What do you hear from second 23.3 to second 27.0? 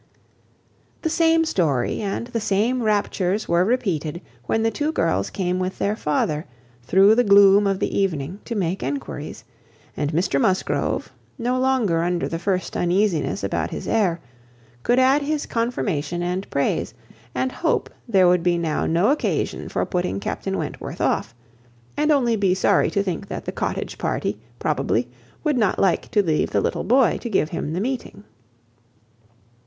the cottage party, probably, would not like to leave the little